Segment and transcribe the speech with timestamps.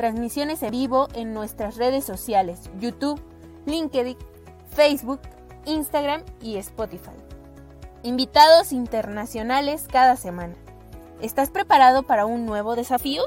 [0.00, 3.20] transmisiones en vivo en nuestras redes sociales, YouTube,
[3.66, 4.16] LinkedIn,
[4.70, 5.20] Facebook,
[5.66, 7.10] Instagram y Spotify.
[8.02, 10.54] Invitados internacionales cada semana.
[11.20, 13.24] ¿Estás preparado para un nuevo desafío?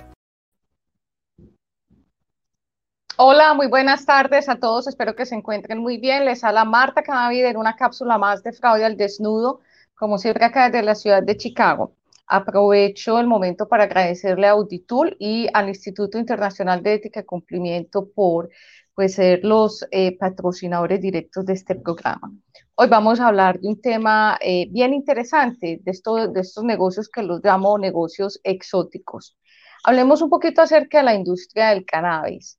[3.18, 4.88] Hola, muy buenas tardes a todos.
[4.88, 6.26] Espero que se encuentren muy bien.
[6.26, 9.60] Les habla Marta Cadavid en una cápsula más de fraude al desnudo,
[9.94, 11.94] como siempre acá desde la ciudad de Chicago.
[12.28, 18.10] Aprovecho el momento para agradecerle a Auditul y al Instituto Internacional de Ética y Cumplimiento
[18.16, 18.50] por
[18.96, 22.32] pues, ser los eh, patrocinadores directos de este programa.
[22.76, 27.10] Hoy vamos a hablar de un tema eh, bien interesante, de, esto, de estos negocios
[27.10, 29.38] que los llamo negocios exóticos.
[29.84, 32.58] Hablemos un poquito acerca de la industria del cannabis.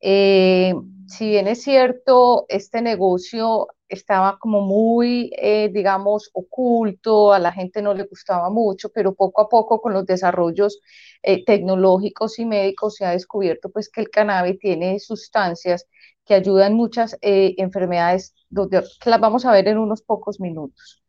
[0.00, 0.74] Eh,
[1.06, 7.82] si bien es cierto, este negocio estaba como muy, eh, digamos, oculto, a la gente
[7.82, 10.80] no le gustaba mucho, pero poco a poco con los desarrollos
[11.22, 15.86] eh, tecnológicos y médicos se ha descubierto pues que el cannabis tiene sustancias
[16.24, 21.02] que ayudan muchas enfermedades las vamos a ver en unos pocos minutos.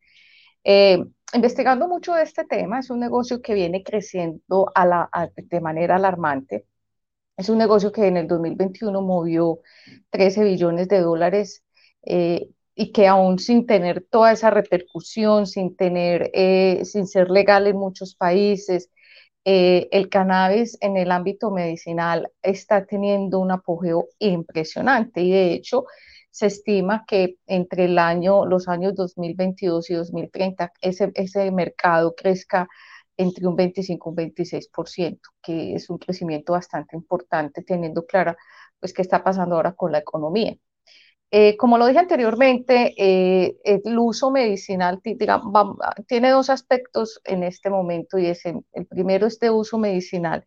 [1.34, 4.66] investigando mucho este tema, es un negocio que viene creciendo
[5.36, 6.66] de manera alarmante
[7.36, 9.60] es un negocio que en el 2021 movió
[10.10, 11.64] 13 billones de dólares
[12.04, 17.66] eh, y que aún sin tener toda esa repercusión, sin tener, eh, sin ser legal
[17.66, 18.90] en muchos países,
[19.44, 25.22] eh, el cannabis en el ámbito medicinal está teniendo un apogeo impresionante.
[25.22, 25.86] Y de hecho
[26.30, 32.68] se estima que entre el año, los años 2022 y 2030 ese, ese mercado crezca
[33.16, 38.36] entre un 25 y un 26%, que es un crecimiento bastante importante, teniendo clara
[38.80, 40.56] pues qué está pasando ahora con la economía.
[41.30, 45.00] Eh, como lo dije anteriormente, eh, el uso medicinal
[46.06, 50.46] tiene dos aspectos en este momento y es el primero es de uso medicinal,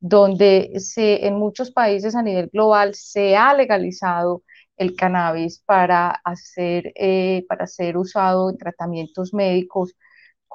[0.00, 4.42] donde se, en muchos países a nivel global se ha legalizado
[4.76, 9.94] el cannabis para, hacer, eh, para ser usado en tratamientos médicos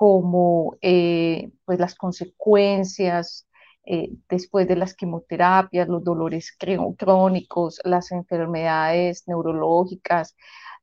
[0.03, 3.47] como eh, pues las consecuencias
[3.86, 6.53] eh, después de las quimioterapias, los dolores
[6.97, 10.36] crónicos, las enfermedades neurológicas,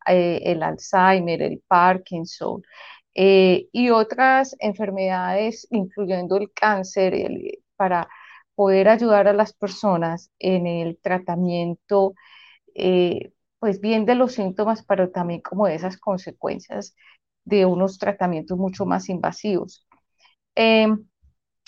[0.07, 2.63] eh, el Alzheimer, el Parkinson
[3.13, 7.13] y otras enfermedades, incluyendo el cáncer,
[7.77, 8.09] para
[8.55, 12.15] poder ayudar a las personas en el tratamiento,
[13.59, 16.95] pues bien de los síntomas, pero también como de esas consecuencias
[17.45, 19.87] de unos tratamientos mucho más invasivos.
[20.55, 21.07] Em,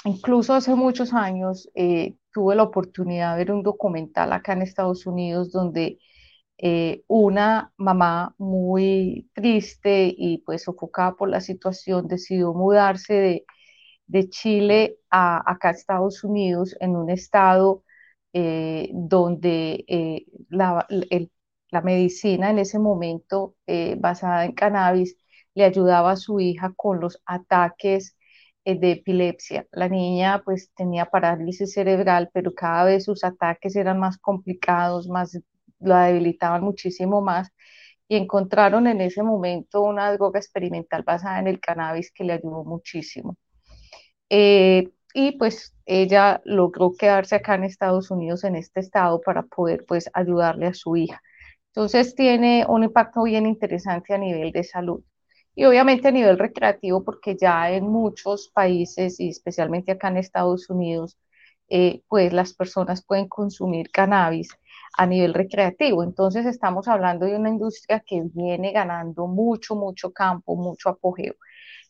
[0.04, 5.06] incluso hace muchos años eh, tuve la oportunidad de ver un documental acá en Estados
[5.06, 5.98] Unidos donde
[6.58, 13.46] eh, una mamá muy triste y pues sofocada por la situación decidió mudarse de,
[14.06, 17.84] de Chile a acá Estados Unidos en un estado
[18.32, 20.86] eh, donde la,
[21.70, 23.56] la, medicina en ese momento
[23.98, 25.16] basada en cannabis
[25.54, 28.16] le ayudaba a su hija con los ataques
[28.64, 29.66] eh, de epilepsia.
[29.72, 35.38] La niña pues tenía parálisis cerebral, pero cada vez sus ataques eran más complicados, más
[35.80, 37.50] la debilitaban muchísimo más
[38.08, 42.64] y encontraron en ese momento una droga experimental basada en el cannabis que le ayudó
[42.64, 43.36] muchísimo.
[44.30, 49.84] Eh, y pues ella logró quedarse acá en Estados Unidos, en este estado, para poder
[49.86, 51.22] pues ayudarle a su hija.
[51.68, 55.02] Entonces tiene un impacto bien interesante a nivel de salud
[55.54, 60.70] y obviamente a nivel recreativo, porque ya en muchos países y especialmente acá en Estados
[60.70, 61.18] Unidos,
[61.68, 64.50] eh, pues las personas pueden consumir cannabis
[64.96, 66.02] a nivel recreativo.
[66.04, 71.34] Entonces estamos hablando de una industria que viene ganando mucho, mucho campo, mucho apogeo.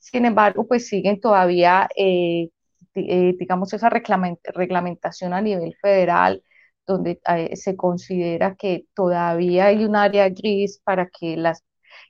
[0.00, 2.50] Sin embargo, pues siguen todavía, eh,
[2.94, 6.42] eh, digamos, esa reglamentación a nivel federal,
[6.86, 7.20] donde
[7.54, 11.62] se considera que todavía hay un área gris para que las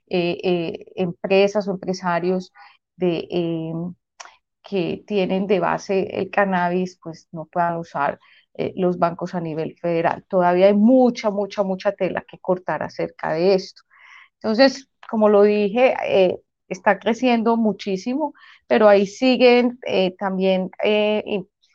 [0.07, 2.51] empresas o empresarios
[2.95, 3.95] de, em,
[4.63, 8.19] que tienen de base el cannabis, pues no puedan usar
[8.55, 10.25] eh, los bancos a nivel federal.
[10.27, 13.83] Todavía hay mucha, mucha, mucha tela que cortar acerca de esto.
[14.35, 15.95] Entonces, como lo dije,
[16.67, 18.33] está creciendo muchísimo,
[18.67, 19.79] pero ahí siguen
[20.17, 20.71] también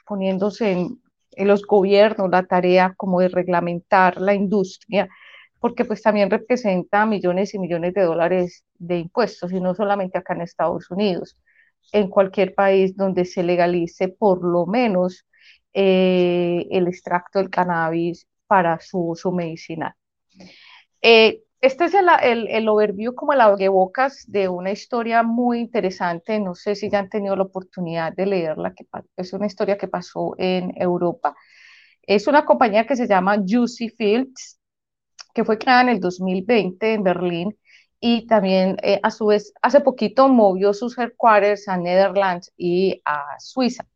[0.09, 1.01] poniéndose en,
[1.47, 5.09] los gobiernos la tarea como de reglamentar la industria
[5.61, 10.35] porque pues también representa millones y millones de dólares de impuestos, y no solamente acá
[10.35, 11.37] en Estados Unidos,
[11.93, 15.27] en cualquier país donde se legalice por lo menos
[15.73, 19.95] eh, el extracto del cannabis para su uso medicinal.
[21.03, 26.39] Eh, este es el, el, el, overview como el abrebocas de una historia muy interesante.
[26.39, 29.89] No sé si ya han tenido la oportunidad de leerla, que es una historia que
[29.89, 31.35] pasó en Europa.
[32.03, 34.58] Es una compañía que se llama Juicy Fields,
[35.39, 37.57] que fue creada en el 2020 en Berlín
[38.01, 43.39] y también eh, a su vez hace poquito movió sus headquarters a Netherlands y a
[43.39, 43.87] Suiza.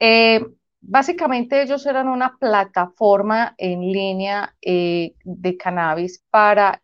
[0.00, 0.44] Eh,
[0.82, 6.80] Básicamente ellos eran una plataforma en línea eh, de cannabis para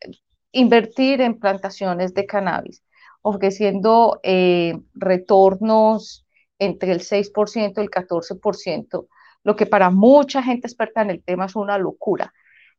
[0.52, 2.84] invertir en plantaciones de cannabis,
[3.22, 6.26] ofreciendo eh, retornos
[6.58, 9.08] entre el 6% y el 14%,
[9.44, 12.34] lo que para mucha gente experta en el tema es una locura.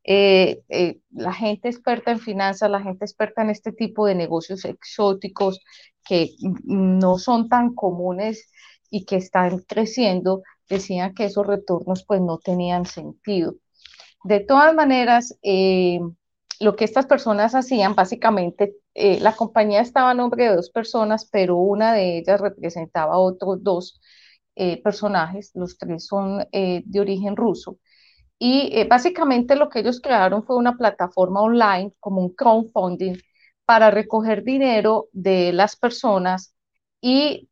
[0.09, 0.63] Eh,
[1.12, 5.59] la gente experta en finanzas, la gente experta en este tipo de negocios exóticos
[6.06, 6.31] que
[6.63, 8.50] no son tan comunes
[8.89, 13.56] y que están creciendo, decían que esos retornos pues no tenían sentido.
[14.24, 16.00] De todas maneras, eh,
[16.60, 21.27] lo que estas personas hacían, básicamente, eh, la compañía estaba a nombre de dos personas,
[21.31, 24.00] pero una de ellas representaba a otros dos
[24.56, 27.77] eh, personajes, los tres son de origen ruso.
[28.39, 33.16] Y básicamente lo que ellos crearon fue una plataforma online, como un crowdfunding,
[33.66, 36.54] para recoger dinero de las personas
[37.01, 37.50] y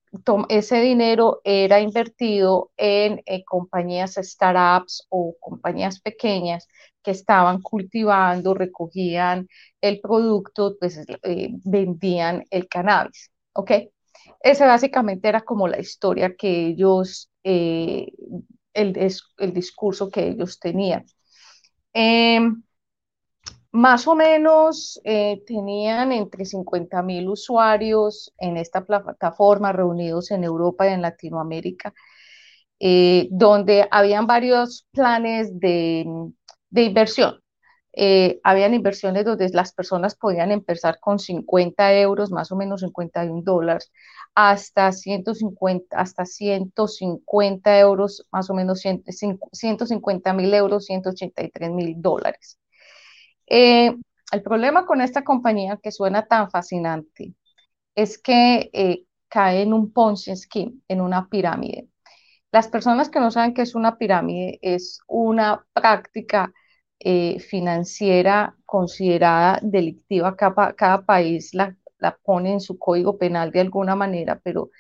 [0.50, 6.68] ese dinero era invertido en eh, compañías startups o compañías pequeñas
[7.04, 9.48] que estaban cultivando, recogían
[9.82, 13.72] el producto, pues eh, vendían el cannabis, ¿ok?
[14.42, 18.08] Ese básicamente era como la historia que ellos, eh,
[18.76, 21.06] el, discurso que ellos tenían.
[21.94, 22.62] Em,
[23.72, 30.88] más o menos eh, tenían entre 50 mil usuarios en esta plataforma reunidos en Europa
[30.88, 31.94] y en Latinoamérica,
[32.80, 36.06] eh, donde habían varios planes de,
[36.72, 37.42] inversión.
[37.98, 43.42] Eh, habían inversiones donde las personas podían empezar con 50 euros, más o menos 51
[43.42, 43.92] dólares,
[44.36, 52.60] hasta 150, hasta 150 euros, más o menos 150 mil euros, 183 mil dólares.
[53.48, 53.96] Eh,
[54.32, 57.34] el problema con esta compañía que suena tan fascinante
[57.96, 61.88] es que eh, cae en un Ponzi scheme, en una pirámide.
[62.52, 66.54] Las personas que no saben qué es una pirámide, es una práctica
[67.08, 70.36] eh, financiera considerada delictiva.
[70.36, 74.72] Cada, cada país la, la, pone en su código penal de alguna manera, pero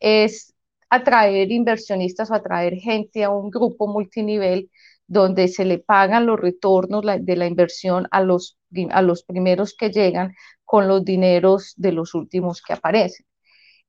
[0.00, 0.54] es
[0.88, 4.70] atraer inversionistas o atraer gente a un grupo multinivel
[5.06, 8.58] donde se le pagan los retornos de la inversión a los,
[8.90, 10.34] a los primeros que llegan
[10.64, 13.26] con los dineros de los últimos que aparecen.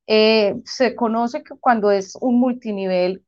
[0.06, 3.24] Eh, se conoce que cuando es un multinivel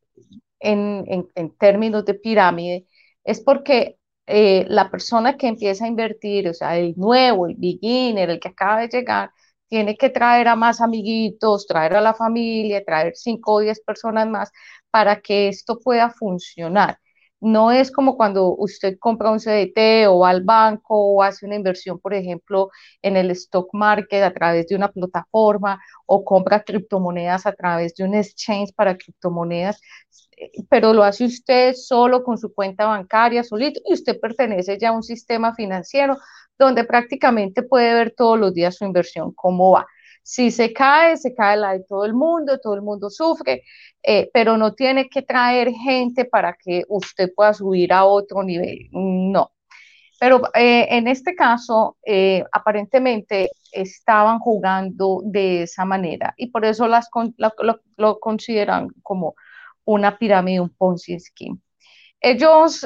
[0.60, 2.86] en, en, términos de pirámide,
[3.24, 8.30] es porque eh, la persona que empieza a invertir, o sea, el nuevo, el beginner,
[8.30, 9.30] el que acaba de llegar,
[9.68, 14.28] tiene que traer a más amiguitos, traer a la familia, traer 5 o 10 personas
[14.28, 14.50] más
[14.90, 16.98] para que esto pueda funcionar.
[17.40, 21.54] No es como cuando usted compra un CDT o va al banco o hace una
[21.56, 22.70] inversión, por ejemplo,
[23.02, 28.04] en el stock market a través de una plataforma o compra criptomonedas a través de
[28.04, 29.80] un exchange para criptomonedas,
[30.68, 34.92] pero lo hace usted solo con su cuenta bancaria, solito, y usted pertenece ya a
[34.92, 36.16] un sistema financiero
[36.58, 39.86] donde prácticamente puede ver todos los días su inversión, cómo va.
[40.22, 43.62] Si se cae, se cae la de todo el mundo, todo el mundo sufre,
[44.02, 48.88] eh, pero no tiene que traer gente para que usted pueda subir a otro nivel.
[48.92, 49.52] No.
[50.20, 56.88] Pero eh, en este caso, eh, aparentemente estaban jugando de esa manera y por eso
[56.88, 59.34] las, lo, lo, consideran como
[59.88, 61.58] una pirámide, un Ponzi scheme.
[62.20, 62.80] Ellos,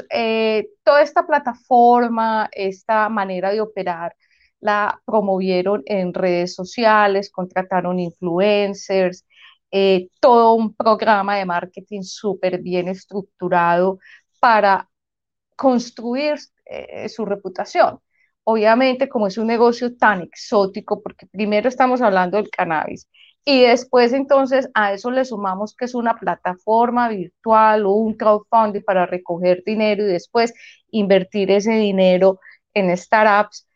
[0.84, 4.14] toda esta plataforma, esta manera de operar,
[4.60, 9.26] la promovieron en redes sociales, contrataron influencers,
[9.72, 13.98] eh, todo un programa de marketing súper bien estructurado
[14.40, 14.88] para
[15.56, 18.00] construir eh, su reputación.
[18.44, 23.08] Obviamente, como es un negocio tan exótico, porque primero estamos hablando del cannabis
[23.44, 28.82] y después entonces a eso le sumamos que es una plataforma virtual o un crowdfunding
[28.82, 30.54] para recoger dinero y después
[30.90, 32.40] invertir ese dinero
[32.74, 33.66] en startups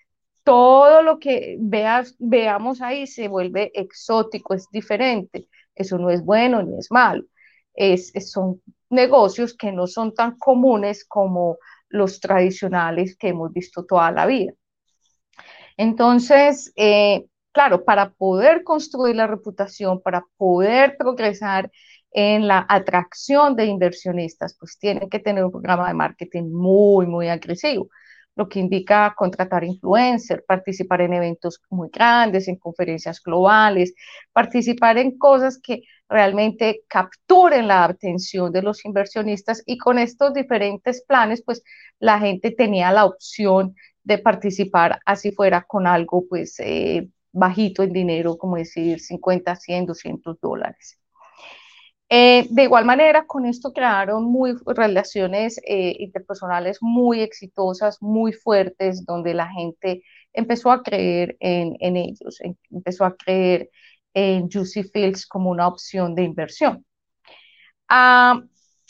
[0.46, 5.48] todo lo que veas, veamos ahí se vuelve exótico, es diferente.
[5.74, 7.24] Eso no es bueno ni es malo.
[7.74, 11.58] Es, son negocios que no son tan comunes como
[11.88, 14.52] los tradicionales que hemos visto toda la vida.
[15.76, 21.70] Entonces, eh, claro, para poder construir la reputación, para poder progresar
[22.10, 27.28] en la atracción de inversionistas, pues tienen que tener un programa de marketing muy, muy
[27.28, 27.88] agresivo
[28.34, 33.94] lo que indica contratar influencers, participar en eventos muy grandes, en conferencias globales,
[34.34, 39.62] participar en cosas que realmente capturen la atención de los inversionistas.
[39.64, 41.62] Y con estos diferentes planes, pues
[41.98, 47.92] la gente tenía la opción de participar así fuera con algo pues eh, bajito en
[47.92, 50.98] dinero, como decir 50, 100, 200 dólares.
[52.08, 59.04] Eh, de igual manera, con esto crearon muy, relaciones eh, interpersonales muy exitosas, muy fuertes,
[59.04, 60.02] donde la gente
[60.32, 62.38] empezó a creer en, ellos,
[62.70, 63.70] empezó a creer
[64.14, 66.84] en Juicy Fields como una opción de inversión.
[67.88, 68.42] Ah,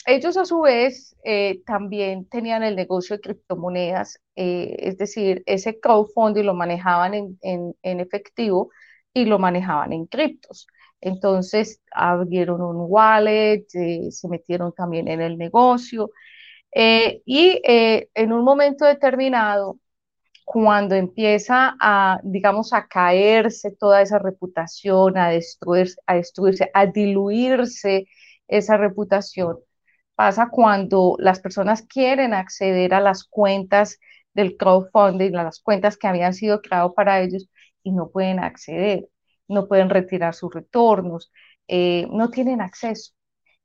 [0.07, 6.45] ellos a su vez eh, también tenían el negocio de criptomonedas, es decir, ese crowdfunding
[6.45, 7.37] lo manejaban en,
[7.81, 8.71] en efectivo
[9.13, 10.67] y lo manejaban en criptos.
[11.01, 16.11] Entonces abrieron un wallet, eh, se metieron también en el negocio
[16.73, 19.79] eh, y eh, en un momento determinado,
[20.45, 28.07] cuando empieza a, digamos, a caerse toda esa reputación, a destruirse, a destruirse, a diluirse
[28.47, 29.57] esa reputación,
[30.17, 33.99] pasa cuando las personas quieren acceder a las cuentas
[34.33, 37.49] del crowdfunding, a las cuentas que habían sido creadas para ellos
[37.83, 39.07] y no pueden acceder
[39.47, 41.31] no pueden retirar sus retornos,
[41.67, 43.13] eh, no tienen acceso.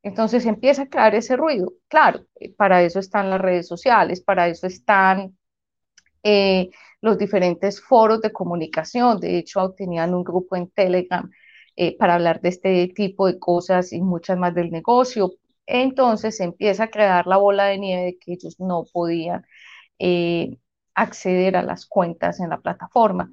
[0.02, 1.72] Entonces empieza a crear ese ruido.
[1.88, 5.38] Claro, eh, para eso están las redes sociales, para eso están
[6.24, 9.20] eh, los diferentes foros de comunicación.
[9.20, 11.30] De hecho, tenían un grupo en Telegram
[11.98, 15.32] para hablar de este tipo de cosas y muchas más del negocio.
[15.66, 19.46] Entonces empieza a crear la bola de nieve de que ellos no podían
[20.94, 23.32] acceder a las cuentas en la plataforma.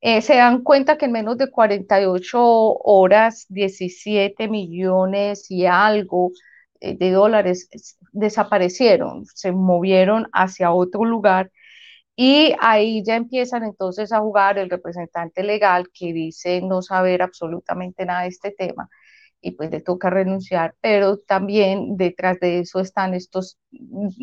[0.00, 6.32] Eh, se dan cuenta que en menos de 48 horas, 17 millones y algo
[6.80, 7.68] eh, de dólares
[8.12, 11.52] desaparecieron, se movieron hacia otro lugar
[12.16, 18.06] y ahí ya empiezan entonces a jugar el representante legal que dice no saber absolutamente
[18.06, 18.90] nada de este tema
[19.40, 23.58] y pues le toca renunciar, pero también detrás de eso están estos,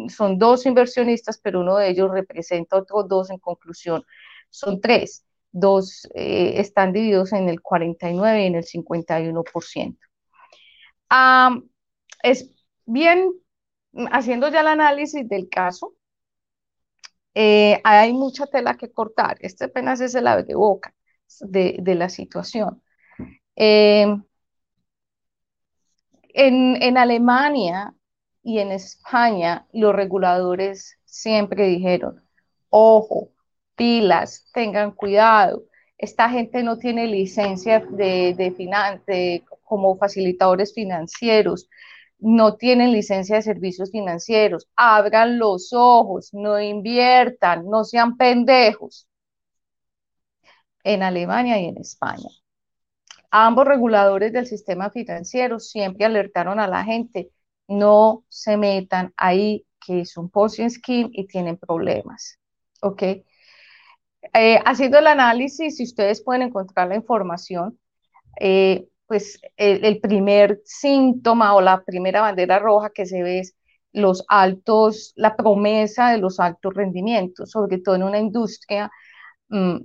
[0.10, 4.04] son dos inversionistas, pero uno de ellos representa otros dos en conclusión,
[4.50, 9.98] son tres dos eh, están divididos en el 49 y en el 51%.
[12.24, 12.52] es
[12.86, 13.34] bien,
[14.12, 15.94] haciendo ya el análisis del caso,
[17.36, 19.38] eh, hay mucha tela que cortar.
[19.42, 20.94] Este apenas es el ave de boca
[21.42, 22.82] de, la situación.
[23.56, 24.24] Em,
[26.34, 27.94] en, Alemania
[28.44, 32.24] y en España, los reguladores siempre dijeron,
[32.70, 33.30] ojo,
[33.76, 35.64] pilas, tengan cuidado.
[35.98, 41.70] Esta gente no tiene licencia de, como facilitadores financieros,
[42.20, 44.68] no tienen licencia de servicios financieros.
[44.76, 49.08] Abran los ojos, no inviertan, no sean pendejos.
[50.84, 52.30] En Alemania y en España.
[53.36, 57.32] Ambos reguladores del sistema financiero siempre alertaron a la gente,
[57.68, 62.38] no se metan ahí, que es un posting scheme y tienen problemas.
[62.82, 63.02] ¿Ok?
[64.36, 67.80] Eh, haciendo el análisis, si ustedes pueden encontrar la información,
[68.40, 73.56] eh, pues el, primer síntoma o la primera bandera roja que se ve es
[73.94, 78.92] los altos, la promesa de los altos rendimientos, sobre todo en una industria
[79.50, 79.78] mm,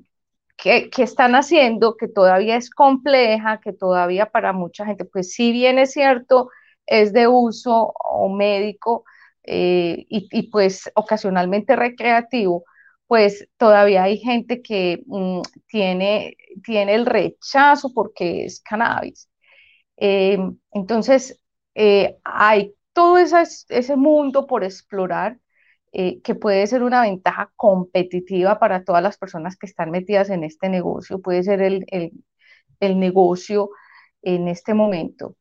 [0.59, 5.53] que, que, están haciendo, que todavía es compleja, que todavía para mucha gente, pues si
[5.53, 6.51] bien es cierto,
[6.87, 9.05] es de uso o médico
[9.45, 12.65] eh, y, y pues ocasionalmente recreativo,
[13.07, 19.31] pues todavía hay gente que mm, tiene, tiene el rechazo porque es cannabis.
[19.97, 20.39] Eh,
[20.73, 21.41] entonces,
[21.75, 25.39] eh, hay todo ese mundo por explorar
[25.93, 30.45] eh, que puede ser una ventaja competitiva para todas las personas que están metidas en
[30.45, 31.85] este negocio, puede ser el,
[32.81, 33.71] el negocio
[34.23, 35.37] en este momento.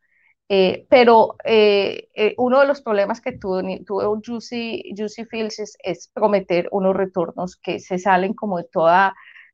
[0.49, 6.09] Eh, pero eh, eh, uno de los problemas que tuvo, tuvo Juicy, Juicy Fields es,
[6.13, 8.89] prometer unos retornos que se salen como de todo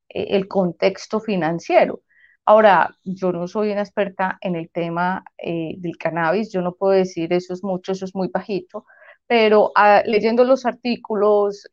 [0.10, 2.02] el contexto financiero.
[2.46, 7.34] Ahora, yo no soy una experta en el tema del cannabis, yo no puedo decir
[7.34, 8.86] eso es mucho, eso es muy bajito,
[9.34, 11.68] pero ah, leyendo los artículos,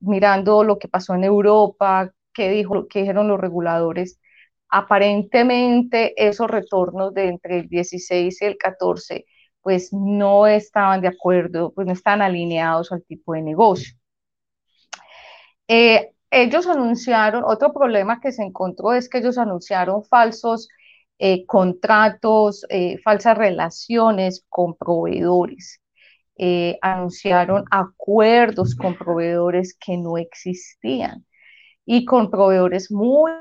[0.00, 4.20] mirando lo que pasó en Europa, qué, dijo, qué dijeron los reguladores,
[4.68, 9.24] aparentemente esos retornos de entre el 16 y el 14
[9.62, 13.94] pues no estaban de acuerdo, pues no estaban alineados al tipo de negocio.
[15.68, 20.68] Eh, ellos anunciaron, otro problema que se encontró es que ellos anunciaron falsos
[21.18, 25.80] eh, contratos, eh, falsas relaciones con proveedores.
[26.82, 31.26] anunciaron acuerdos con proveedores que no existían
[31.86, 33.32] y con proveedores muy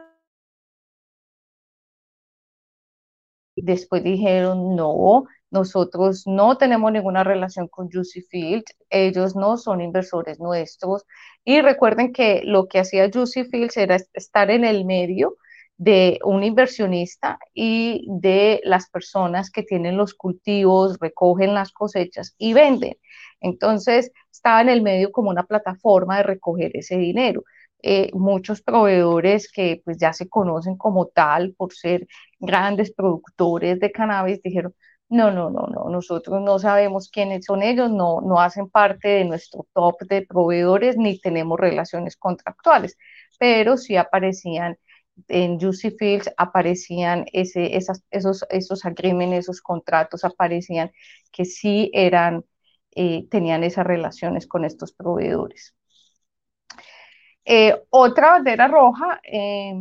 [3.57, 10.39] Después dijeron, no, nosotros no tenemos ninguna relación con Juicy Field, ellos no son inversores
[10.39, 11.05] nuestros.
[11.43, 15.37] Y recuerden que lo que hacía Juicy Fields era estar en el medio
[15.77, 22.53] de un inversionista y de las personas que tienen los cultivos, recogen las cosechas y
[22.53, 22.95] venden.
[23.39, 27.43] Entonces, estaba en el medio como una plataforma de recoger ese dinero.
[27.83, 32.07] Eh, muchos proveedores que pues ya se conocen como tal por ser
[32.39, 34.73] grandes productores de cannabis dijeron,
[35.09, 39.25] no, no, no, no, nosotros no sabemos quiénes son ellos, no, no hacen parte de
[39.25, 42.97] nuestro top de proveedores ni tenemos relaciones contractuales,
[43.39, 44.77] pero sí aparecían
[45.27, 50.91] en Juicy Fields, aparecían ese, esas, esos, esos agreements, esos contratos, aparecían
[51.31, 52.45] que sí eran,
[52.95, 55.75] eh, tenían esas relaciones con estos proveedores.
[57.45, 59.73] Eh, otra bandera roja eh,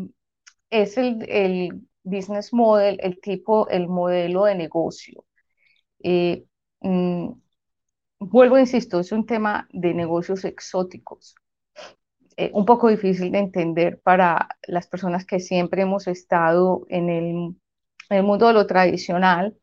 [0.71, 5.25] es el, business model, el tipo, el modelo de negocio.
[6.03, 6.45] Eh,
[6.81, 7.31] mm,
[8.21, 11.35] vuelvo, insisto, es un tema de negocios exóticos,
[12.53, 17.57] un poco difícil de entender para las personas que siempre hemos estado en el,
[18.11, 19.57] en mundo de lo tradicional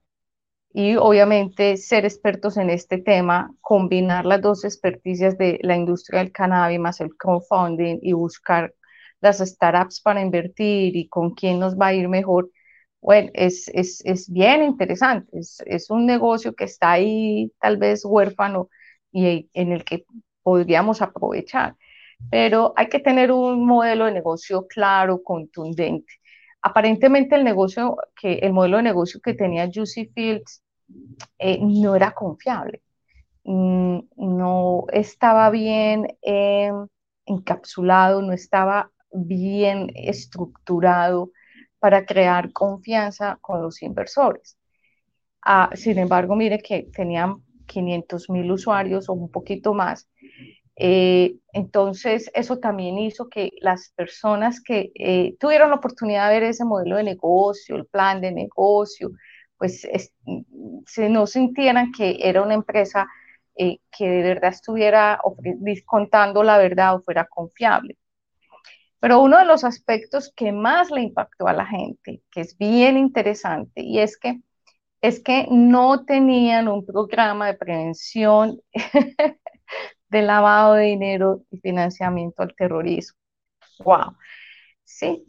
[0.73, 6.31] y obviamente ser expertos en este tema, combinar las dos experticias de la industria del
[6.31, 8.73] cannabis más el crowdfunding y buscar
[9.21, 12.49] las startups para invertir y con quién nos va a ir mejor,
[13.01, 18.03] bueno, es, es, es bien interesante, es, es, un negocio que está ahí tal vez
[18.05, 18.69] huérfano
[19.11, 20.05] y en el que
[20.41, 21.75] podríamos aprovechar,
[22.29, 26.13] pero hay que tener un modelo de negocio claro, contundente.
[26.61, 30.63] Aparentemente el negocio que el modelo de negocio que tenía Juicy Fields
[31.37, 32.81] eh, no era confiable,
[33.43, 36.87] mm, no estaba bien em,
[37.25, 41.31] encapsulado, no estaba bien estructurado
[41.79, 44.57] para crear confianza con los inversores.
[45.41, 50.07] Ah, sin embargo, mire que tenían 500 mil usuarios o un poquito más.
[50.75, 56.43] Eh, entonces, eso también hizo que las personas que eh, tuvieron la oportunidad de ver
[56.49, 59.11] ese modelo de negocio, el plan de negocio,
[59.57, 59.87] pues
[60.87, 63.07] se no sintieran que era una empresa
[63.55, 65.19] eh, que de verdad estuviera
[65.85, 67.97] contando la verdad o fuera confiable.
[68.99, 72.97] Pero uno de los aspectos que más le impactó a la gente, que es bien
[72.97, 74.39] interesante, y es que
[75.01, 78.61] es que no tenían un programa de prevención
[80.13, 83.19] de lavado de dinero y financiamiento al terrorismo.
[83.79, 84.15] Wow.
[84.83, 85.25] Sí,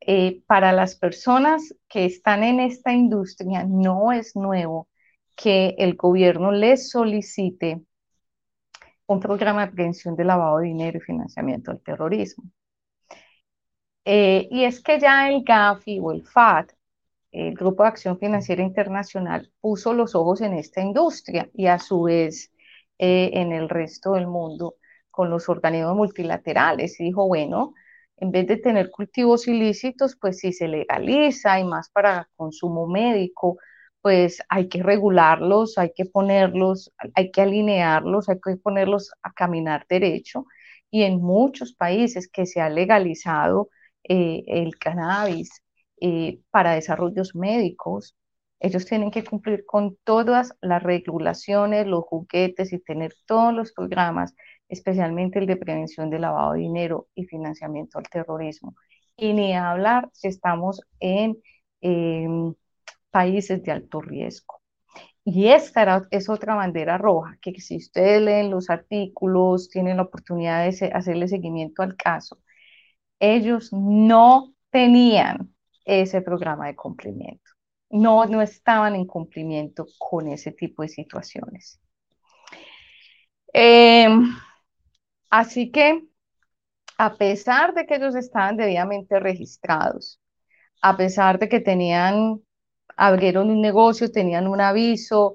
[0.00, 4.88] eh, para las personas que están en esta industria no es nuevo
[5.36, 7.82] que el gobierno les solicite
[9.06, 12.44] un programa de prevención de lavado de dinero y financiamiento del terrorismo.
[14.04, 16.72] Eh, y es que ya el GAFI o el FAT,
[17.32, 22.02] el Grupo de Acción Financiera Internacional, puso los ojos en esta industria y a su
[22.02, 22.52] vez
[22.98, 24.76] eh, en el resto del mundo
[25.10, 27.74] con los organismos multilaterales y dijo, bueno,
[28.16, 33.58] en vez de tener cultivos ilícitos, pues si se legaliza y más para consumo médico,
[34.00, 39.86] pues hay que regularlos, hay que ponerlos, hay que alinearlos, hay que ponerlos a caminar
[39.88, 40.44] derecho.
[40.90, 43.70] Y en muchos países que se ha legalizado
[44.04, 45.62] eh, el cannabis
[46.00, 48.16] eh, para desarrollos médicos,
[48.62, 54.34] ellos tienen que cumplir con todas las regulaciones, los juguetes y tener todos los programas
[54.68, 58.76] especialmente el de prevención de lavado de dinero y financiamiento al terrorismo.
[59.16, 61.36] Y ni hablar si estamos en
[61.80, 62.54] em,
[63.10, 64.62] países de alto riesgo.
[65.24, 70.64] Y esta es otra bandera roja, que si ustedes leen los artículos, tienen la oportunidad
[70.70, 72.38] de hacerle seguimiento al caso,
[73.20, 77.41] ellos no tenían ese programa de cumplimiento.
[77.92, 81.80] No, no estaban en cumplimiento con ese tipo de situaciones.
[83.54, 84.08] Eh,
[85.30, 86.04] Así que,
[86.98, 90.20] a pesar de que ellos estaban debidamente registrados,
[90.82, 92.42] a pesar de que tenían,
[92.96, 95.34] abrieron un negocio, tenían un aviso,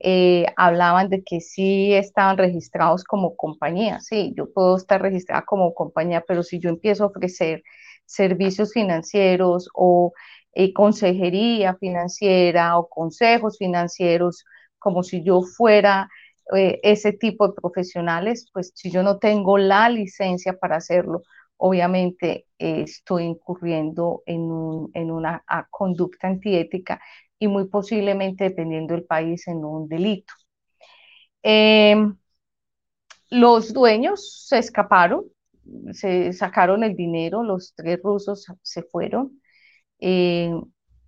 [0.00, 4.00] eh, hablaban de que sí estaban registrados como compañía.
[4.00, 7.62] Sí, yo puedo estar registrada como compañía, pero si yo empiezo a ofrecer
[8.06, 10.12] servicios financieros o
[10.58, 14.44] eh, consejería financiera o consejos financieros,
[14.80, 16.08] como si yo fuera
[16.56, 21.22] eh, ese tipo de profesionales, pues si yo no tengo la licencia para hacerlo,
[21.58, 24.40] obviamente estoy incurriendo en,
[25.10, 27.00] una conducta antiética
[27.38, 30.34] y muy posiblemente, dependiendo del país, en un delito.
[31.42, 32.16] Em,
[33.30, 35.24] los dueños se escaparon,
[35.92, 39.40] se sacaron el dinero, los tres rusos se fueron,
[40.00, 40.52] eh,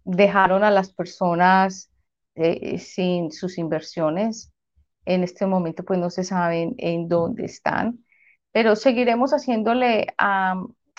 [0.05, 1.90] dejaron a las personas
[2.35, 4.53] eh, sin sus inversiones.
[5.05, 8.05] En este momento pues no se saben en dónde están,
[8.53, 10.09] pero seguiremos haciéndole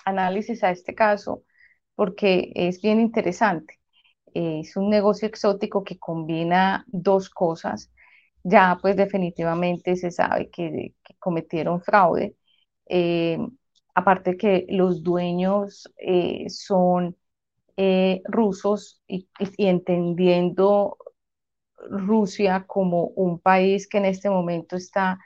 [0.06, 1.44] análisis a este caso
[1.96, 3.80] porque es bien interesante.
[4.34, 7.92] es un negocio exótico que combina dos cosas.
[8.44, 12.36] Ya pues definitivamente se sabe que, cometieron fraude.
[12.90, 13.38] Eh,
[13.96, 17.16] aparte que los dueños eh, son
[17.84, 20.98] eh, rusos y, entendiendo
[21.90, 25.18] Rusia como un país que en este momento está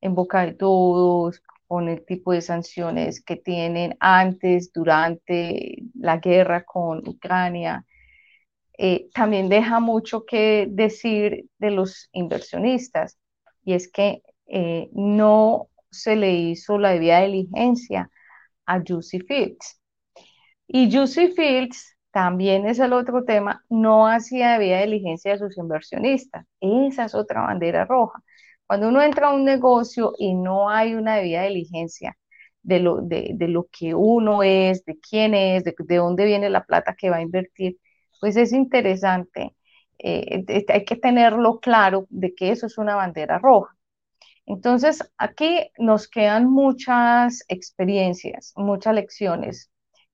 [0.00, 6.64] en boca de todos, con el tipo de sanciones que tienen antes, durante la guerra
[6.64, 7.86] con Ucrania.
[8.76, 13.16] Eh, también deja mucho que decir de los inversionistas,
[13.64, 18.10] y es que eh, no se le hizo la debida diligencia
[18.66, 19.80] a Juicy Fields.
[20.66, 26.46] Y Juicy Fields también es el otro tema, no hacía debida diligencia de sus inversionistas.
[26.60, 28.22] Esa es otra bandera roja.
[28.66, 32.16] Cuando uno entra a un negocio y no hay una debida diligencia
[32.62, 36.94] de lo, de, lo que uno es, de quién es, de, dónde viene la plata
[36.96, 37.78] que va a invertir,
[38.20, 39.56] pues es interesante.
[39.98, 43.76] Eh, hay que tenerlo claro de que eso es una bandera roja.
[44.46, 49.71] Entonces, aquí nos quedan muchas experiencias, muchas lecciones,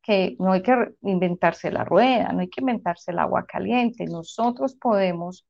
[0.08, 4.06] que no hay que inventarse la rueda, no hay que inventarse el agua caliente.
[4.06, 5.46] Nosotros podemos,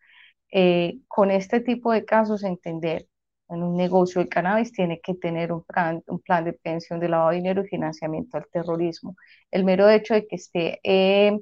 [0.53, 3.07] eh, con este tipo de casos, entender
[3.49, 7.09] en un negocio de cannabis tiene que tener un plan, un plan de pensión de
[7.09, 9.14] lavado de dinero y financiamiento al terrorismo.
[9.53, 11.38] El mero hecho de que esté eh,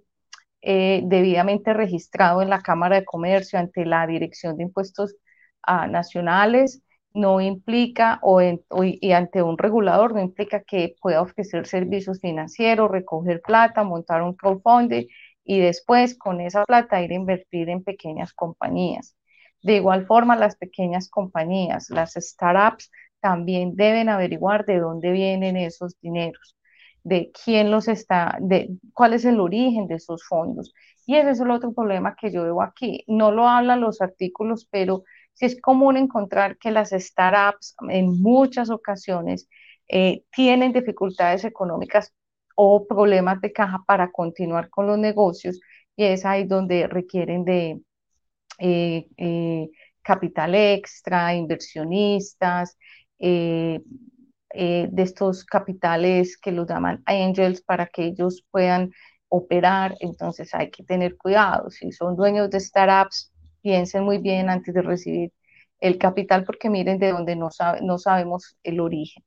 [0.61, 5.17] eh, debidamente registrado en la Cámara de Comercio ante la Dirección de Impuestos
[5.63, 6.83] ah, Nacionales
[7.17, 13.41] no implica, o, y ante un regulador, no implica que pueda ofrecer servicios financieros, recoger
[13.41, 15.07] plata, montar un crowdfunding
[15.45, 19.17] y después con esa plata ir a invertir en pequeñas compañías.
[19.63, 25.99] De igual forma, las pequeñas compañías, las startups, también deben averiguar de dónde vienen esos
[26.01, 26.55] dineros,
[27.03, 30.75] de quién los está, de cuál es el origen de esos fondos.
[31.07, 33.05] Y ese es el otro problema que yo veo aquí.
[33.07, 35.05] No lo hablan los artículos, pero
[35.37, 39.49] sí es común encontrar que las startups en muchas ocasiones
[39.89, 42.13] eh, tienen dificultades económicas
[42.55, 45.61] o problemas de caja para continuar con los negocios
[45.95, 47.81] y es ahí donde requieren de
[48.59, 49.71] eh, eh,
[50.03, 52.77] capital extra, inversionistas,
[53.19, 53.83] de
[55.03, 58.91] estos capitales que los llaman angels para que ellos puedan
[59.29, 59.95] operar.
[60.01, 61.71] Entonces hay que tener cuidado.
[61.71, 63.33] Si son dueños de startups,
[63.67, 65.33] piensen muy bien antes de recibir
[65.81, 67.51] el capital porque miren de dónde no,
[67.99, 69.25] sabemos el origen.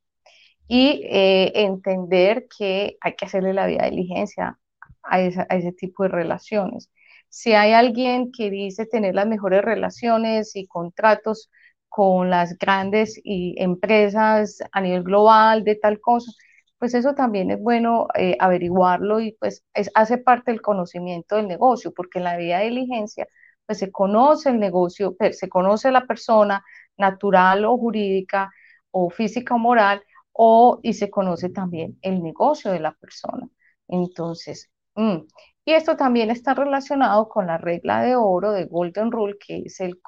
[0.66, 4.58] Y eh, entender que hay que hacerle la vida de diligencia
[5.04, 6.90] a, ese tipo de relaciones.
[7.28, 11.52] Si hay alguien que dice tener las mejores relaciones y contratos
[11.90, 16.32] con las grandes y empresas a nivel global de tal cosa,
[16.78, 21.94] pues eso también es bueno eh, averiguarlo y pues hace parte del conocimiento del negocio,
[21.94, 23.28] porque la vida de diligencia
[23.70, 26.64] pues se conoce el negocio, se conoce la persona
[26.98, 28.52] natural o jurídica
[28.90, 30.02] o física o moral,
[30.32, 33.48] o, y se conoce también el negocio de la persona.
[33.88, 35.18] Entonces, mm,
[35.66, 39.80] y esto también está relacionado con la regla de oro de Golden Rule, que es
[39.82, 40.00] el,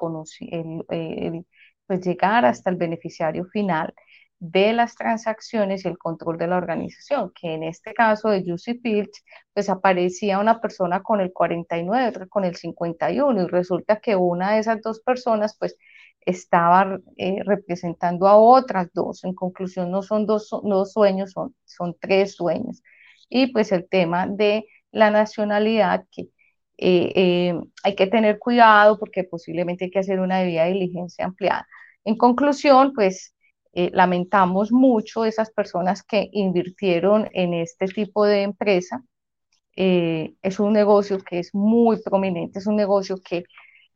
[0.89, 1.45] el
[1.85, 3.93] pues llegar hasta el beneficiario final
[4.41, 8.79] de las transacciones y el control de la organización, que en este caso de Juicy
[8.79, 9.23] Fields,
[9.53, 14.53] pues aparecía una persona con el 49, otra con el 51, y resulta que una
[14.53, 15.77] de esas dos personas, pues
[16.25, 19.23] estaba eh, representando a otras dos.
[19.25, 22.81] En conclusión, no son dos, dos sueños, son, son tres sueños.
[23.29, 26.23] Y pues el tema de la nacionalidad, que
[26.79, 31.67] eh, eh, hay que tener cuidado porque posiblemente hay que hacer una debida diligencia ampliada.
[32.05, 33.35] En conclusión, pues
[33.73, 39.03] eh, lamentamos mucho esas personas que invirtieron en este tipo de empresa.
[39.75, 43.45] Eh, es un negocio que es muy prominente, es un negocio que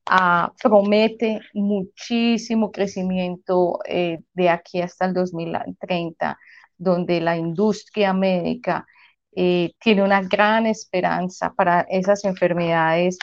[0.05, 6.37] ah, promete muchísimo crecimiento eh, de aquí hasta el 2030,
[6.77, 8.85] donde la industria médica
[9.79, 13.17] tiene una gran esperanza para esas enfermedades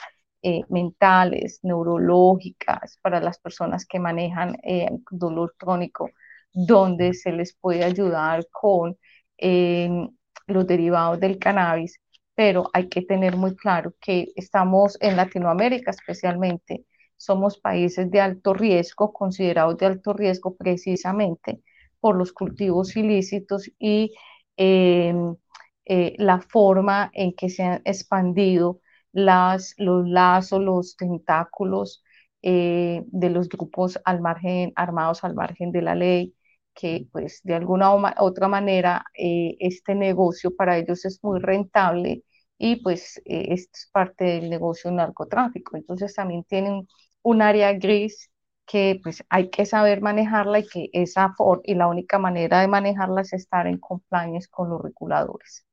[0.44, 6.10] eh, mentales, neurológicas, para las personas que manejan eh, dolor crónico,
[6.52, 8.96] donde se les puede ayudar con
[9.38, 10.08] em,
[10.46, 12.00] los derivados del cannabis,
[12.34, 16.84] pero hay que tener muy claro que estamos en Latinoamérica especialmente,
[17.16, 21.62] somos países de alto riesgo, considerados de alto riesgo precisamente
[22.00, 24.12] por los cultivos ilícitos y
[24.56, 25.36] em,
[25.84, 28.80] eh, la forma en que se han expandido
[29.12, 32.02] las, los lazos, los tentáculos
[32.42, 36.34] eh, de los grupos al margen, armados al margen de la ley,
[36.74, 42.24] que pues de alguna u otra manera eh, este negocio para ellos es muy rentable
[42.58, 45.76] y pues esto es parte del negocio narcotráfico.
[45.76, 46.86] Entonces también tienen
[47.22, 48.30] un área gris
[48.66, 53.22] que pues hay que saber manejarla y que esa y la única manera de manejarla
[53.22, 55.66] es estar en compliance con los reguladores.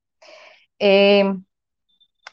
[0.80, 1.24] Eh,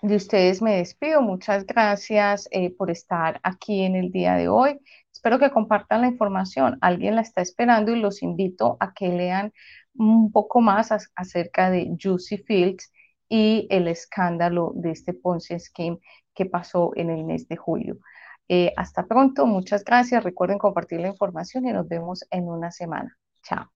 [0.02, 1.22] de ustedes me despido.
[1.22, 4.79] Muchas gracias eh, por estar aquí en el día de hoy.
[5.26, 6.78] Espero que compartan la información.
[6.80, 9.52] Alguien la está esperando y los invito a que lean
[9.96, 12.92] un poco más acerca de Juicy Fields
[13.28, 15.98] y el escándalo de este Ponzi Scheme
[16.32, 17.98] que pasó en el mes de julio.
[18.48, 20.22] Eh, hasta pronto, muchas gracias.
[20.22, 23.18] Recuerden compartir la información y nos vemos en una semana.
[23.42, 23.75] Chao.